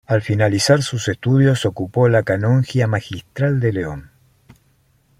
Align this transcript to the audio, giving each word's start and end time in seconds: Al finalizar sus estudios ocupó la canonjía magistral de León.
Al 0.07 0.23
finalizar 0.23 0.81
sus 0.81 1.07
estudios 1.09 1.63
ocupó 1.67 2.09
la 2.09 2.23
canonjía 2.23 2.87
magistral 2.87 3.59
de 3.59 3.71
León. 3.71 4.09